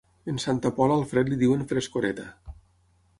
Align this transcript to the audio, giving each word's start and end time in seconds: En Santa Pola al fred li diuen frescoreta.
En 0.31 0.39
Santa 0.43 0.69
Pola 0.77 0.95
al 1.01 1.05
fred 1.11 1.29
li 1.33 1.39
diuen 1.43 1.63
frescoreta. 1.73 2.29